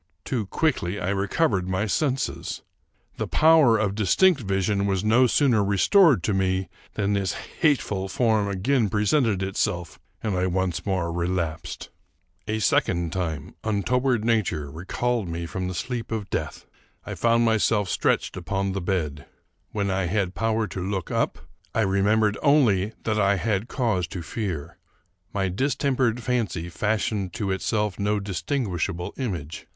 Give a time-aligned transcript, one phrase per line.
[0.25, 2.63] Too quickly I recovered my senses.
[3.17, 8.47] The power of distinct vision was no sooner restored to me, than this hateful form
[8.47, 11.91] again presented itself, and I once more relapsed.
[12.47, 16.65] A second time, untoward nature recalled me from the sleep of death,
[17.05, 19.27] I found myself stretched upon the bed.
[19.71, 21.39] 282 Charles Brockden Brown When I had power to look up,
[21.75, 24.79] I remembered only that I had cause to fear.
[25.31, 29.67] My distempered fancy fashioned to itself no distinguishable image.